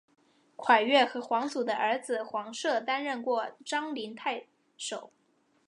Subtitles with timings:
[0.57, 5.11] 蒯越和黄祖的儿子黄射担任过章陵太守。